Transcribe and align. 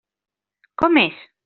Com 0.83 1.01
és? 1.05 1.23